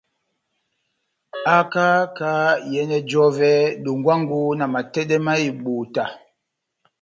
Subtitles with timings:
[1.47, 1.85] Haka
[2.17, 3.51] kahá iyɛnɛ j'ɔvɛ
[3.83, 6.03] dongwango na matɛdɛ ma ebota.